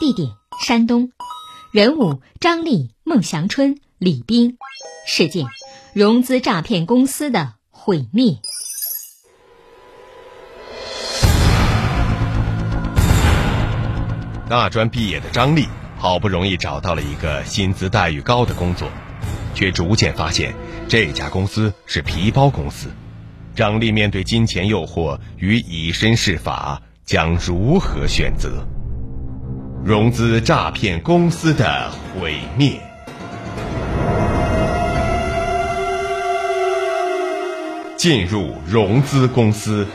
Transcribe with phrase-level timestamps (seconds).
[0.00, 0.30] 地点
[0.66, 1.12] 山东，
[1.72, 4.56] 人物张丽、孟祥春、李冰。
[5.06, 5.44] 事件：
[5.92, 8.38] 融资诈骗公司的毁灭。
[14.48, 15.66] 大专毕业的张丽，
[15.98, 18.90] 好不容易找到了一个薪资待遇高的工作，
[19.54, 20.54] 却逐渐发现
[20.88, 22.88] 这家公司是皮包公司。
[23.54, 28.66] 张丽面对金钱诱惑与以身试法，将如何选择？
[29.82, 32.78] 融资诈骗公司的毁灭。
[37.96, 39.86] 进入融资公司。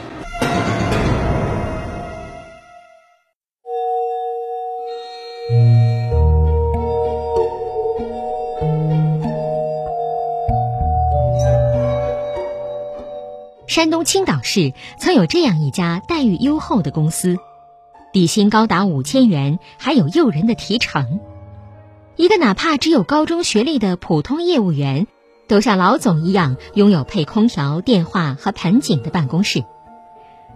[13.67, 17.37] 山东青岛市曾有这样一家待遇优厚的公司，
[18.15, 21.19] 底薪高达五千元，还有诱人的提成。
[22.15, 25.05] 一个哪怕只有高中学历的普通业务员。
[25.47, 29.65] 都像老总一样拥有配空调、电话和盆景的办公室。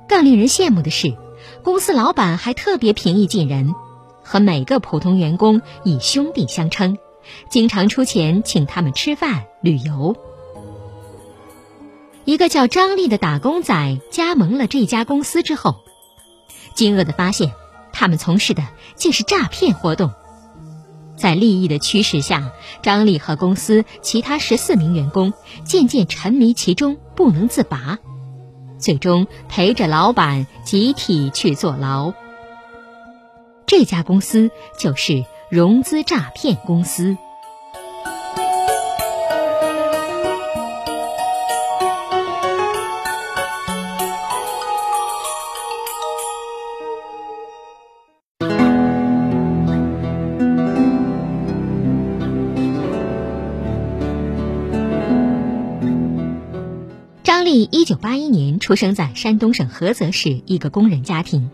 [0.07, 1.17] 更令人羡慕的是，
[1.61, 3.75] 公司老板还特别平易近人，
[4.23, 6.97] 和每个普通员工以兄弟相称，
[7.49, 10.15] 经常出钱请他们吃饭、旅游。
[12.23, 15.75] 一个叫张丽的打工仔加盟了这家公司之后，
[16.73, 17.51] 惊愕的发现，
[17.91, 20.11] 他们从事的竟是诈骗活动。
[21.15, 22.51] 在利益的驱使下，
[22.81, 25.33] 张丽和公司其他十四名员工
[25.65, 27.99] 渐渐沉迷其中，不能自拔，
[28.77, 32.13] 最终陪着老板集体去坐牢。
[33.65, 34.49] 这家公司
[34.79, 37.17] 就是融资诈骗公司。
[57.71, 61.51] 一九八一年出生在山东省菏泽市一个工人家庭。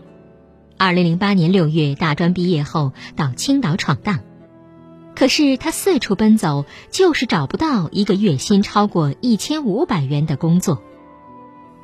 [0.78, 4.20] 二零零八年六月，大专毕业后到青岛闯荡，
[5.14, 10.82] 可是他四处奔走，就是找不到一个月薪超过一千五百元的工作。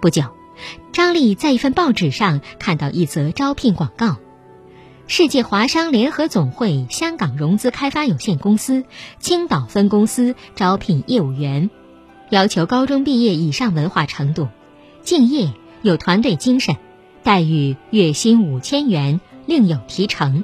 [0.00, 0.22] 不久，
[0.92, 4.16] 张丽在一份报纸上看到一则招聘广告：
[5.08, 8.84] 世界华商联合总会香港融资开发有限公司
[9.18, 11.68] 青岛分公司招聘业务员。
[12.32, 14.48] 要求高中毕业以上文化程度，
[15.02, 16.76] 敬业有团队精神，
[17.22, 20.42] 待遇月薪五千元，另有提成。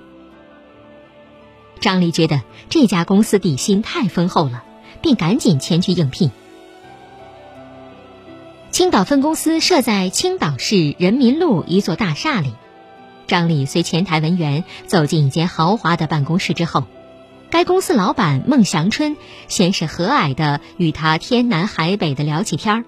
[1.81, 4.65] 张丽觉得这家公司底薪太丰厚了，
[5.01, 6.31] 并赶紧前去应聘。
[8.71, 12.53] 青岛分公司设在青岛市人民路一座大厦里，
[13.27, 16.85] 张丽随前台文员走进一间豪华的办公室之后。
[17.51, 19.17] 该公司老板孟祥春
[19.49, 22.85] 先是和蔼的与他天南海北的聊起天儿。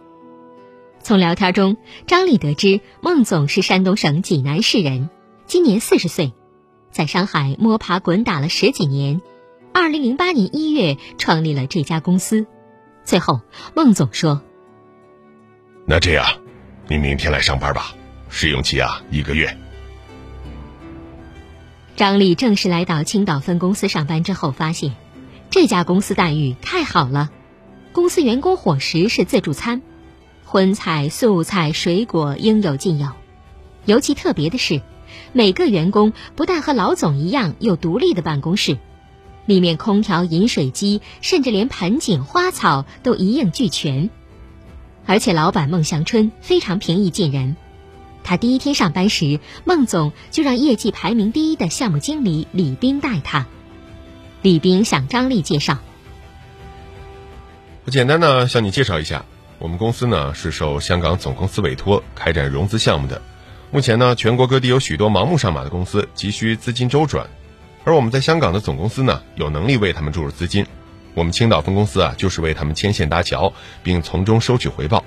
[1.02, 5.08] 从聊天中，张丽得知孟总是山东省济南市人，
[5.46, 6.34] 今年四十岁，
[6.90, 9.22] 在上海摸爬滚打了十几年，
[9.72, 12.46] 二零零八年一月创立了这家公司。
[13.02, 13.40] 最后，
[13.74, 14.42] 孟总说
[15.86, 16.26] ：“那这样，
[16.86, 17.94] 你明天来上班吧，
[18.28, 19.56] 试用期啊一个月。”
[22.00, 24.96] 张丽正式来到青岛分公司上班之后，发现
[25.50, 27.28] 这家公司待遇太好了。
[27.92, 29.82] 公司员工伙食是自助餐，
[30.46, 33.08] 荤菜、素菜、水果应有尽有。
[33.84, 34.80] 尤其特别的是，
[35.34, 38.78] 每个员工不但和老总一样有独立的办公室，
[39.44, 44.08] 里面空调、饮水机，甚至连盆景、花草都一应俱全。
[45.04, 47.56] 而且老板孟祥春非常平易近人。
[48.30, 53.48] 他第一天上班时，孟总就让业绩排名第一的项目经理李斌带他。
[54.40, 55.78] 李斌向张丽介绍
[57.84, 59.24] ：“我简单的向你介绍一下，
[59.58, 63.20] 我们公司呢是受香港总公司委托开展融资项目的。
[63.72, 67.28] 目前呢，全国各地有许多盲目上马的公司急需资金周转，
[67.82, 70.64] 而我们在香港的总公司呢，有能力为他们注入资金。
[71.14, 73.52] 我们青岛分公司啊，就是为他们牵线搭桥，
[73.82, 75.04] 并从中收取回报。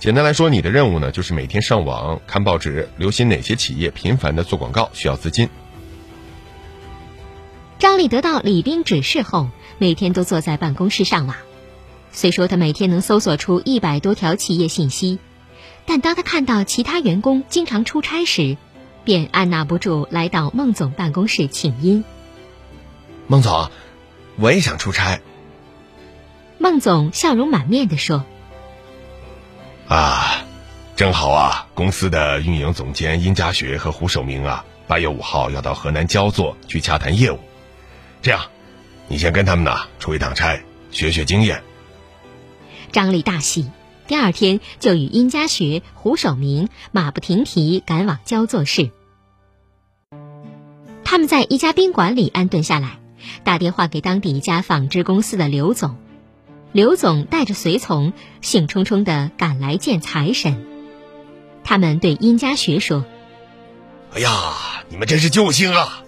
[0.00, 5.50] 简单来说，你的任务呢，就是每天上网看报纸，留心哪些企业频繁的做广告需要资金。”
[7.78, 11.36] 张丽得到李斌指示后，每天都坐在办公室上网。
[12.12, 15.18] 虽说他每天能搜索出一百多条企业信息，
[15.84, 18.56] 但当他看到其他员工经常出差时，
[19.04, 22.04] 便按捺不住来到孟总办公室请缨。
[23.26, 23.70] 孟总，
[24.36, 25.20] 我也想出差。
[26.56, 28.24] 孟总笑容满面地说
[29.90, 30.44] ：“啊，
[30.94, 37.40] 正好啊，公司的运营总监殷家学和胡守明啊，八月五号要到河南焦作去洽谈业务。”
[38.22, 38.40] 这样，
[39.08, 41.64] 你先跟他们呢出一趟差，学学经验。
[42.92, 43.68] 张丽大喜，
[44.06, 48.92] 第二天就与殷家学、胡守明马不停蹄赶往焦作市。
[51.02, 53.00] 他们在一家宾馆里安顿下来，
[53.42, 55.96] 打电话给当地一家纺织公司的刘总。
[56.72, 58.12] 刘总带着随从，
[58.42, 60.66] 兴冲冲的赶来见财神。
[61.64, 63.04] 他们对殷家学说
[64.14, 66.04] ：“哎呀，你们真是救星啊！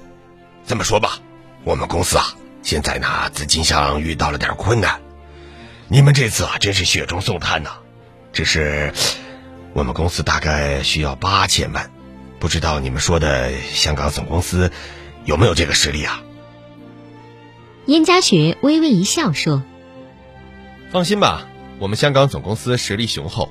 [0.66, 1.18] 这么说吧。”
[1.64, 5.00] 我们公司啊，现在呢资金上遇到了点困难，
[5.88, 7.70] 你们这次啊真是雪中送炭呐！
[8.32, 8.92] 只是
[9.72, 11.90] 我们公司大概需要八千万，
[12.38, 14.70] 不知道你们说的香港总公司
[15.24, 16.22] 有没有这个实力啊？
[17.84, 19.62] 殷家学微微一笑说
[20.92, 21.48] ：“放心吧，
[21.78, 23.48] 我们香港总公司实力雄厚，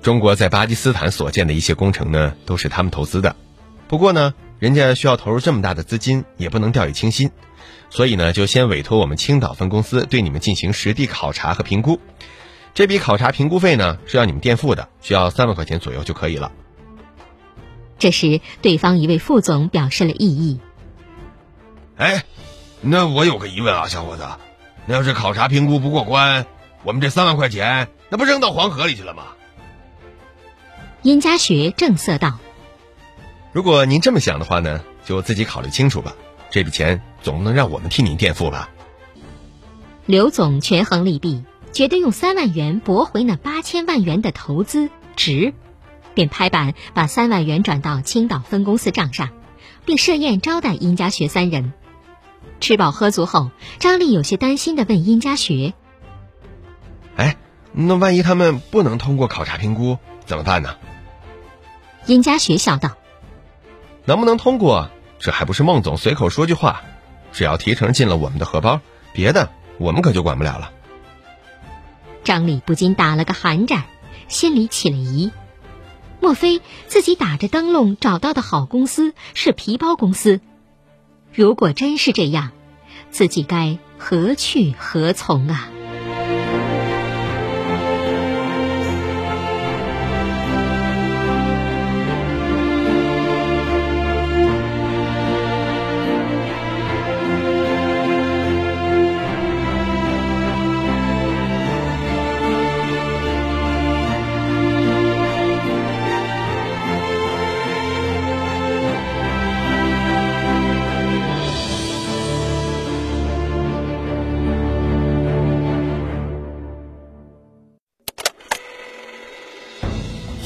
[0.00, 3.34] 中国在巴基斯坦所建的一些工程呢都是他们投资的。
[3.88, 7.32] 不过呢，人家需要投入这么大的资金，也不能掉以轻心。”
[7.90, 11.98] 所以呢，就先委托我们青岛分公司对你们进行实地考察和评估。
[12.74, 16.52] 这笔考察评估费呢是要你们垫付的，需要三万块钱左右就可以了。
[17.98, 20.60] 这时，对方一位副总表示了异议。
[21.96, 22.22] 哎，
[22.82, 24.24] 那我有个疑问啊，小伙子，
[24.86, 26.46] 那要是考察评估不过关，
[26.84, 29.24] 我们这三万块钱那不扔到黄河里去了吗？
[31.02, 32.38] 殷家学正色道
[33.52, 36.14] ：“如果您这么想的话呢，就自己考虑清楚吧。
[36.50, 38.68] 这笔钱。”总不能让我们替您垫付吧？
[40.04, 41.42] 刘总权衡利弊，
[41.72, 45.54] 觉得用三万元驳回那八千万元的投资值，
[46.12, 49.30] 便拍板把三万元转到青岛分公司账上，
[49.86, 51.72] 并设宴招待殷家学三人。
[52.60, 55.72] 吃饱喝足后，张丽有些担心的问殷家学
[57.16, 57.36] ：“哎，
[57.72, 60.76] 那万一他们不能通过考察评估怎么办呢？”
[62.06, 62.96] 殷家学笑道
[64.04, 66.82] ：“能不能通过，这还不是孟总随口说句话。”
[67.32, 68.80] 只要提成进了我们的荷包，
[69.12, 70.70] 别的我们可就管不了了。
[72.22, 73.86] 张丽不禁打了个寒战，
[74.28, 75.32] 心里起了疑：
[76.20, 80.40] 莫非自己打着灯笼找到的好公司是皮包公司？
[81.32, 82.52] 如果真是这样，
[83.10, 85.68] 自己该何去何从啊？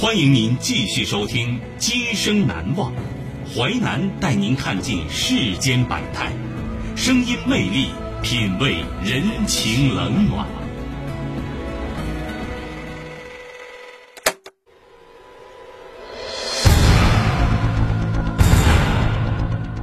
[0.01, 2.93] 欢迎您继续收听《今生难忘》，
[3.53, 6.31] 淮南带您看尽世间百态，
[6.95, 7.89] 声音魅力，
[8.23, 10.47] 品味人情冷暖。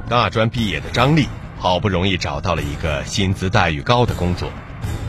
[0.08, 4.50] 大专毕业的张丽，好不容易找到了一个薪资待遇高的工作，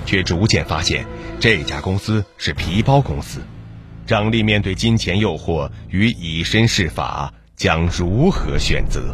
[0.06, 1.06] 却逐渐发现
[1.40, 3.42] 这家公司是皮包公司。
[4.08, 9.14] 张丽面对金钱诱惑与以身试法，将如何选择？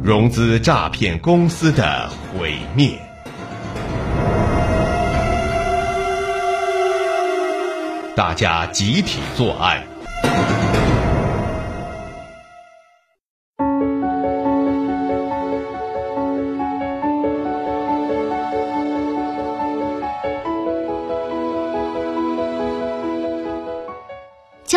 [0.00, 2.96] 融资诈骗公司的毁灭，
[8.14, 9.93] 大家集体作案。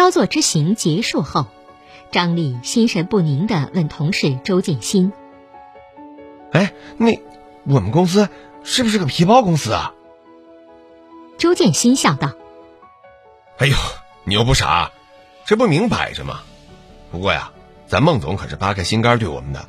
[0.07, 1.47] 焦作之行结束后，
[2.13, 5.11] 张丽心神不宁地问同事周建新
[6.53, 7.19] ：“哎，那
[7.65, 8.29] 我们公司
[8.63, 9.93] 是不是个皮包公司啊？”
[11.37, 12.31] 周建新笑道
[13.59, 13.75] ：“哎呦，
[14.23, 14.91] 你又不傻，
[15.45, 16.39] 这不明摆着吗？
[17.11, 17.51] 不过呀，
[17.85, 19.65] 咱孟总可是扒开心肝对我们的，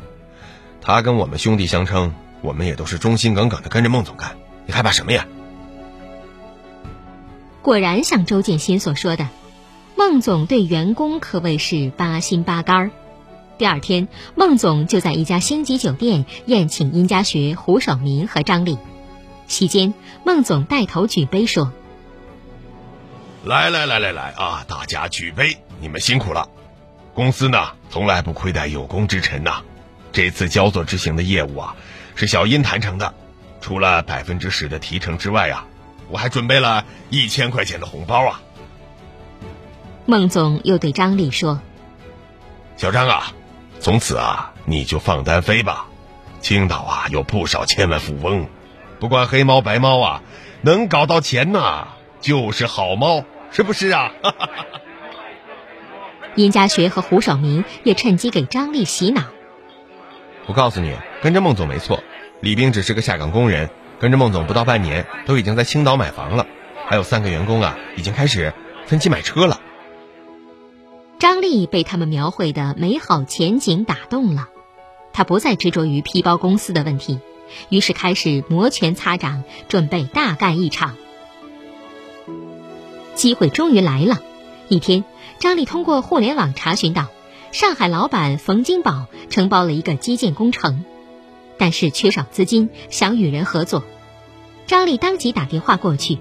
[0.80, 5.26] 他跟我们兄弟相称，我们也都是忠心耿耿的跟着孟总干，你害怕什么呀？”
[7.60, 9.26] 果然像周建新所说的，
[9.98, 12.90] 孟总对员工可谓是八心八肝儿。
[13.58, 18.78] 第二天，孟总就在一家星级酒店宴请殷家学、胡守明和张丽。
[19.48, 19.92] 席间，
[20.24, 21.72] 孟总带头举杯说
[23.42, 25.58] ：“来来来来来啊，大家举杯！
[25.80, 26.48] 你们辛苦了。
[27.12, 29.62] 公司呢，从来不亏待有功之臣呐。
[30.12, 31.74] 这次焦作执行的业务啊，
[32.14, 33.12] 是小殷谈成的。
[33.60, 35.66] 除了百分之十的提成之外啊，
[36.08, 38.40] 我还准备了一千块钱的红包啊。”
[40.10, 41.60] 孟总又对张丽说
[42.78, 43.34] ：“小张啊，
[43.78, 45.86] 从此啊，你就放单飞吧。
[46.40, 48.48] 青岛啊，有不少千万富翁。”
[49.00, 50.22] 不管黑猫白猫啊，
[50.62, 51.88] 能搞到钱呐，
[52.22, 54.10] 就是好猫，是不是啊？
[56.36, 59.24] 殷家学和胡守明也趁机给张丽洗脑。
[60.46, 62.02] 我告诉你，跟着孟总没错。
[62.40, 63.68] 李冰只是个下岗工人，
[64.00, 66.46] 跟着孟总不到半年，都已经在青岛买房了，
[66.86, 68.54] 还有三个员工啊，已经开始
[68.86, 69.60] 分期买车了。
[71.18, 74.48] 张丽被他们描绘的美好前景打动了，
[75.12, 77.18] 他不再执着于皮包公司的问题。
[77.70, 80.96] 于是开始摩拳擦掌，准备大干一场。
[83.14, 84.20] 机会终于来了。
[84.68, 85.04] 一天，
[85.40, 87.08] 张丽通过互联网查询到，
[87.50, 90.84] 上海老板冯金宝承包了一个基建工程，
[91.56, 93.82] 但是缺少资金，想与人合作。
[94.66, 96.18] 张丽当即打电话过去，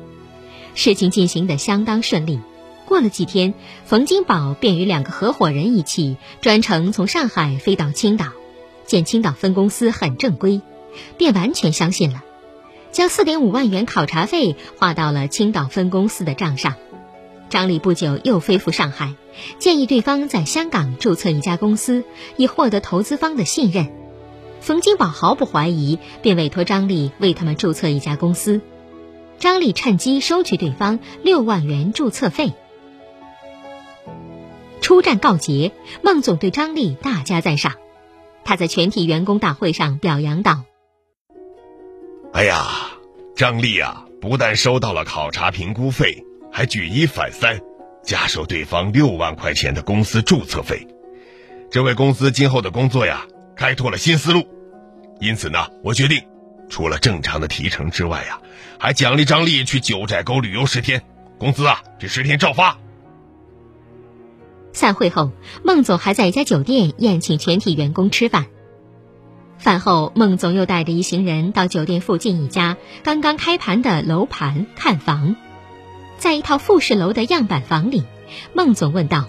[0.73, 2.39] 事情进行的相当顺利。
[2.87, 3.53] 过了几天，
[3.85, 8.27] 冯金宝便与两个合伙人一起专程从上海飞到青岛，
[8.85, 10.61] 见青岛分公司很正规。
[11.17, 12.23] 便完全相信了，
[12.91, 16.73] 将四点五万元考察费划到了青岛分公司的账上。
[17.49, 19.13] 张丽不久又飞赴上海，
[19.59, 22.03] 建议对方在香港注册一家公司，
[22.35, 23.89] 以获得投资方的信任。
[24.59, 28.61] 冯金宝毫不怀疑，便委托张丽为他们注册一家公司。
[29.37, 32.53] 张丽趁机收取对方六万元注册费。
[34.87, 37.73] 初战告捷，孟总对张丽大加赞赏，
[38.45, 40.63] 他在全体员工大会上表扬道。
[42.31, 42.65] 哎呀，
[43.35, 47.59] 张丽啊，不但收到了考察评估费，还举一反三，
[48.01, 50.87] 加收对方六万块钱的公司注册费，
[51.69, 53.27] 这为公司今后的工作呀
[53.57, 54.47] 开拓了新思路。
[55.19, 56.23] 因此呢，我决定，
[56.69, 58.39] 除了正常的提成之外呀，
[58.79, 61.03] 还奖励张丽去九寨沟旅游十天，
[61.37, 62.77] 工资啊这十天照发。
[64.77, 65.31] 散会后，
[65.63, 68.45] 孟总还在一家酒店宴请全体员工吃饭。
[69.57, 75.35] 饭后，孟总又带着一行人到酒店附近一家刚刚开盘的楼盘看房。
[76.19, 78.03] 在一套复式楼的样板房里，
[78.53, 79.25] 孟总问道：“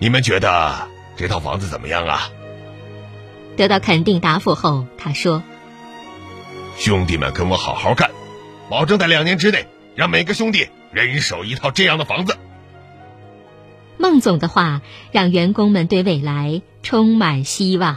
[0.00, 2.28] 你们觉得这套房子怎么样啊？”
[3.56, 5.44] 得到肯定答复后，他说
[6.76, 8.10] ：“兄弟们，跟我好好干，
[8.68, 12.36] 保证在两年之内让每个兄弟人手一套这样的房子。”
[13.98, 17.96] 孟总的话让员工们对未来充满希望。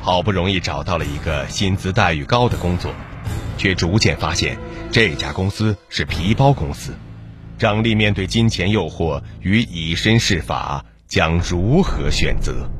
[0.00, 2.92] 好不容易找到了一个薪资待遇高的工作，
[3.58, 4.58] 却逐渐发现
[4.90, 6.94] 这家公司是皮包公司。
[7.58, 12.70] 张丽面对金钱诱惑与以身试法，将如何选择？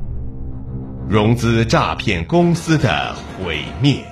[1.07, 4.03] 融资诈骗公司的毁灭。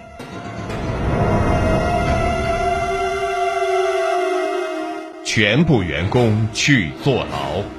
[5.25, 7.78] 全部员工去坐牢。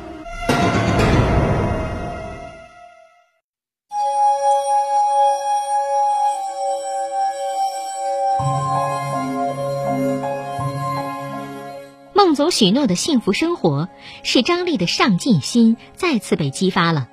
[12.51, 13.89] 许诺的幸福生活，
[14.23, 17.09] 使张丽的上进心再次被激发了。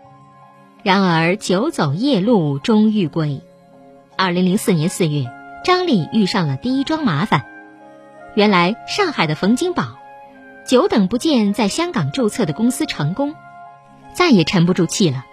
[0.84, 3.42] 然而，久走夜路终遇鬼。
[4.16, 5.26] 二零零四年四月，
[5.64, 7.46] 张丽遇上了第一桩麻烦。
[8.36, 9.98] 原来，上海的冯金宝。
[10.66, 13.36] 久等不见，在香港注册的公司成功，
[14.14, 15.26] 再也沉不住气了。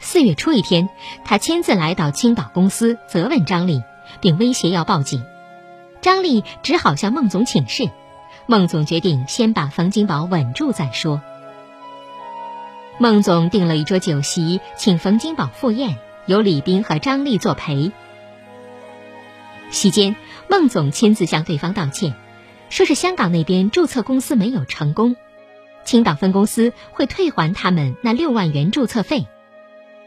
[0.00, 0.88] 四月初一天，
[1.24, 3.82] 他亲自来到青岛公司责问张丽，
[4.20, 5.22] 并威胁要报警。
[6.00, 7.90] 张丽只好向孟总请示，
[8.50, 11.22] 孟总决定先把冯金宝稳住再说。
[12.98, 17.92] 孟总订了一桌酒席，请冯金宝赴宴，由李斌和张丽作陪。
[19.70, 20.16] 席间，
[20.48, 22.16] 孟总亲自向对方道歉。
[22.70, 25.14] 说是香港那边注册公司没有成功，
[25.84, 29.26] 青岛分公司会退还他们那六万元注册费。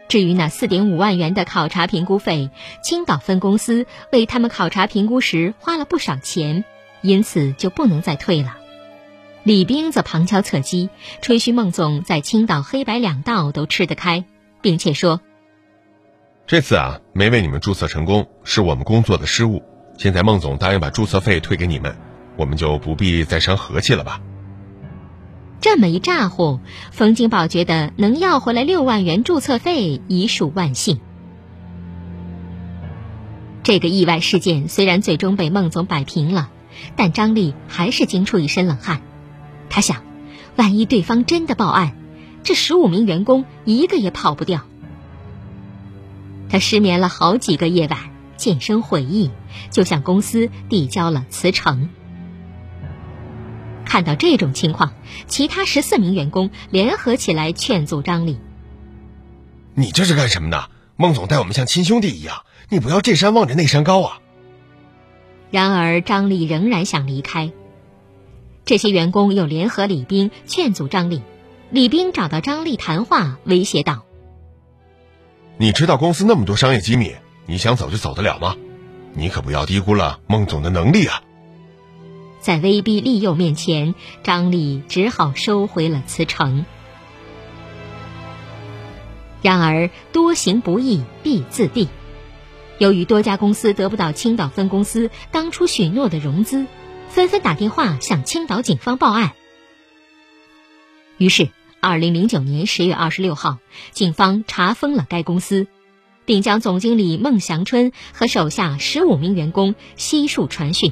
[0.10, 2.50] 至于那四点五万元的考察评估费，
[2.82, 6.66] 青岛分公司为他们考察评估时花了不少钱，
[7.04, 8.58] 因此就不能再退了。
[9.44, 10.90] 李冰则旁敲侧击
[11.22, 14.26] 吹嘘孟总在青岛黑白两道都吃得开，
[14.62, 15.22] 并且说
[16.48, 19.62] ：“这次啊没为你们注册成功，是我们工作的失误。
[20.00, 21.96] 现在孟总答应把注册费退给你们。”
[22.36, 24.20] 我们就不必再伤和气了吧？
[25.62, 26.60] 这么一咋呼，
[26.92, 31.00] 冯金宝觉得能要回来六万元注册费已属万幸。
[33.62, 36.50] 这个意外事件虽然最终被孟总摆平了，
[36.96, 39.02] 但张丽还是惊出一身冷汗。
[39.70, 40.04] 他想，
[40.56, 41.96] 万一对方真的报案，
[42.44, 44.62] 这十五名员工一个也跑不掉。
[46.50, 48.00] 他失眠了好几个夜晚，
[48.38, 49.32] 渐生悔意，
[49.72, 51.90] 就向公司递交了辞呈。
[53.86, 54.94] 看到这种情况，
[55.28, 58.40] 其他十四名员工联合起来劝阻张丽
[59.76, 60.66] ：“你这是干什么呢？
[60.96, 64.20] 孟总待我们像亲兄弟一样，你不要这山望着那山高啊！”
[65.54, 67.52] 然而张丽仍然想离开。
[68.66, 71.22] 这些员工又联合李斌劝阻张丽。
[71.70, 74.04] 李斌找到张丽谈话，威胁道
[75.58, 77.14] ：“你知道公司那么多商业机密，
[77.46, 78.56] 你想走就走得了吗？
[79.14, 81.22] 你可不要低估了孟总的能力啊！”
[82.42, 86.66] 在威逼利诱面前，张丽只好收回了辞呈。
[89.44, 91.90] 然而，多行不义必自毙。
[92.80, 96.66] 由于多家公司得不到青岛分公司当初许诺的融资，
[97.08, 99.34] 纷纷打电话向青岛警方报案。
[101.18, 103.60] 于是，二零零九年十月二十六号，
[103.92, 105.68] 警方查封了该公司，
[106.26, 110.92] 并将总经理孟祥春和手下十五名员工悉数传讯。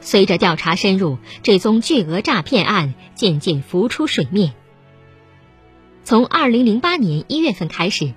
[0.00, 4.54] 随着调查深入，这宗巨额诈骗案渐渐浮出水面。
[6.04, 8.14] 从二零零八年一月份开始，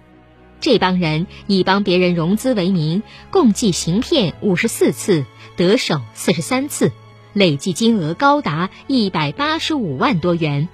[0.62, 5.26] 这帮人以帮别人融资为名，共计行骗五十四次，
[5.58, 6.92] 得手四十三次，
[7.34, 10.70] 累计金额高达一百八十五万多元。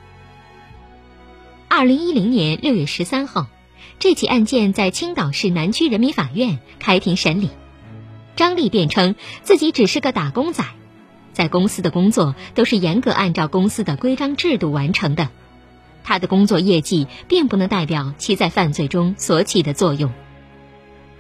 [1.70, 3.48] 二零一零年六月十三号，
[3.98, 7.50] 这起案件在青岛市南区人民法院开庭审理。
[8.36, 10.66] 张丽辩称自己只是个打工仔。
[11.32, 15.30] 在公司的工作都是严格按照公司的规章制度完成的，
[16.08, 20.14] 他的工作业绩并不能代表其在犯罪中所起的作用。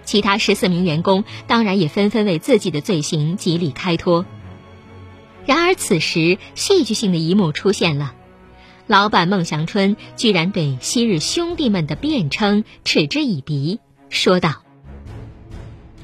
[0.06, 4.26] 其他十四名员工当然也纷纷为自己的罪行极力开脱。
[5.45, 8.13] 然而，此时戏剧性的一幕出现了：
[8.86, 14.63] 老板孟祥春居然对昔日兄弟们的辩称嗤之以鼻，说道：“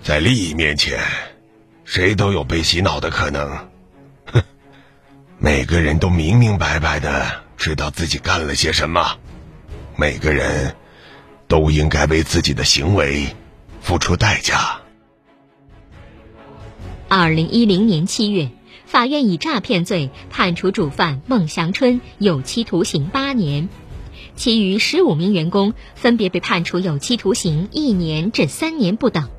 [0.04, 1.00] 在利益面前，
[1.86, 3.50] 谁都有被洗脑的可能。”
[4.28, 4.44] 哼
[5.40, 9.18] 每个人都明明白白的知道自己干了些什么，
[9.96, 10.76] 每个人
[11.48, 13.26] 都应该为自己的行为
[13.80, 14.82] 付出代价。
[17.08, 18.50] 二零一零年七月，
[18.86, 23.70] 法院以诈骗罪判处主犯孟祥春有期徒刑八年，
[24.36, 29.30] 其余十五名员工分别被判处有期徒刑一年至三年不等。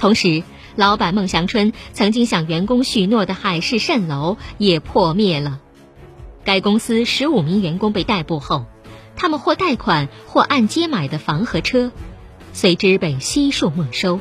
[0.00, 0.42] 同时，
[0.74, 5.60] 老板孟祥春曾经向员工许诺的海市蜃楼也破灭了。
[6.46, 8.66] 该公司十五名员工被逮捕后，
[9.16, 11.90] 他们或贷款或按揭买的房和车，
[12.52, 14.20] 随之被悉数没收，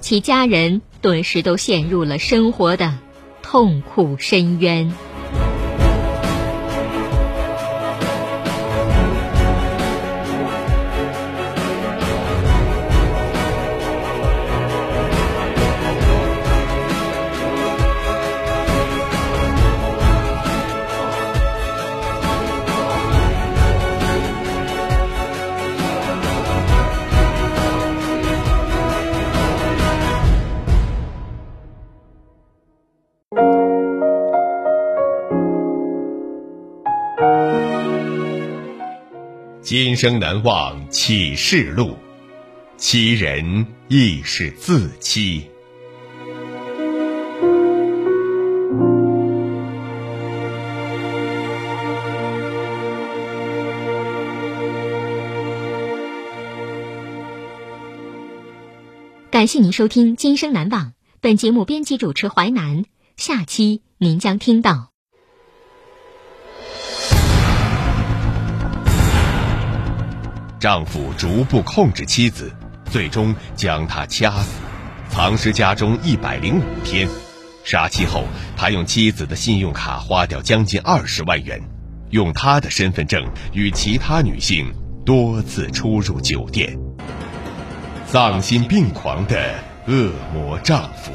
[0.00, 2.98] 其家人顿时都陷入了生活的
[3.42, 4.92] 痛苦深渊。
[39.70, 41.96] 今生难忘启示录，
[42.76, 45.44] 欺人亦是自欺。
[59.30, 60.86] 感谢您收听《今生难忘》，
[61.20, 62.86] 本节目编辑主持淮南。
[63.16, 64.89] 下期您将听到：
[70.60, 72.54] 丈夫逐步控制妻子，
[72.90, 74.60] 最终将她掐死，
[75.08, 77.08] 藏尸家中一百零五天。
[77.64, 78.24] 杀妻后，
[78.58, 81.58] 他用妻子的信用卡花掉将近二十万元，
[82.10, 84.70] 用他的身份证与其他女性
[85.04, 86.78] 多次出入酒店。
[88.04, 89.54] 丧心病狂的
[89.86, 91.12] 恶魔丈夫，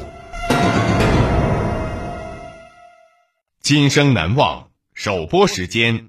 [3.60, 4.66] 今生难忘。
[4.94, 6.08] 首播时间：